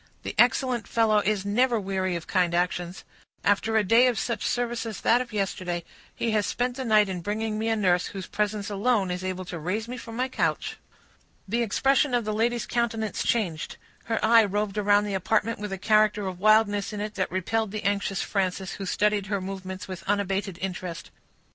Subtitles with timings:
[0.23, 3.03] "The excellent fellow is never weary of kind actions.
[3.43, 5.83] After a day of such service as that of yesterday,
[6.15, 9.45] he has spent the night in bringing me a nurse, whose presence alone is able
[9.45, 10.77] to raise me from my couch."
[11.47, 15.77] The expression of the lady's countenance changed; her eye roved around the apartment with a
[15.77, 20.01] character of wildness in it that repelled the anxious Frances, who studied her movements with
[20.07, 21.11] unabated interest.